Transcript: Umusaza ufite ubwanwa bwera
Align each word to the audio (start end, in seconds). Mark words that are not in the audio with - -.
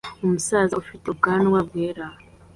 Umusaza 0.23 0.73
ufite 0.81 1.03
ubwanwa 1.09 1.59
bwera 1.67 2.05